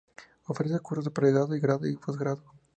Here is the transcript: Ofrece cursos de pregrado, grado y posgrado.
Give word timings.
Ofrece 0.47 0.79
cursos 0.79 1.05
de 1.05 1.11
pregrado, 1.11 1.49
grado 1.61 1.85
y 1.87 1.95
posgrado. 1.95 2.41